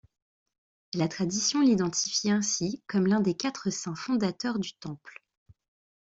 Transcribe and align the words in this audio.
La 0.95 1.07
tradition 1.07 1.61
l’identifie 1.61 2.31
ainsi 2.31 2.81
comme 2.87 3.05
l’un 3.05 3.19
des 3.19 3.35
quatre 3.35 3.69
saints 3.69 3.93
fondateurs 3.93 4.57
du 4.57 4.73
temple. 4.79 5.21